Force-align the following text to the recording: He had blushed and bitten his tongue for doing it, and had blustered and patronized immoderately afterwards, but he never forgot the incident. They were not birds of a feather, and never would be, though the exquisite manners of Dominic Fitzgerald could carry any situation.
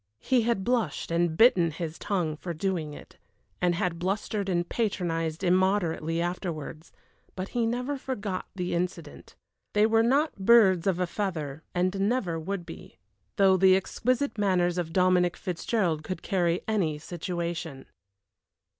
He 0.19 0.41
had 0.41 0.63
blushed 0.63 1.11
and 1.11 1.37
bitten 1.37 1.69
his 1.69 1.99
tongue 1.99 2.35
for 2.35 2.55
doing 2.55 2.95
it, 2.95 3.17
and 3.61 3.75
had 3.75 3.99
blustered 3.99 4.49
and 4.49 4.67
patronized 4.67 5.43
immoderately 5.43 6.19
afterwards, 6.19 6.91
but 7.35 7.49
he 7.49 7.67
never 7.67 7.97
forgot 7.99 8.47
the 8.55 8.73
incident. 8.73 9.35
They 9.73 9.85
were 9.85 10.01
not 10.01 10.39
birds 10.39 10.87
of 10.87 10.97
a 10.99 11.05
feather, 11.05 11.61
and 11.75 11.99
never 12.09 12.39
would 12.39 12.65
be, 12.65 12.97
though 13.35 13.57
the 13.57 13.75
exquisite 13.75 14.39
manners 14.39 14.79
of 14.79 14.91
Dominic 14.91 15.37
Fitzgerald 15.37 16.03
could 16.03 16.23
carry 16.23 16.61
any 16.67 16.97
situation. 16.97 17.85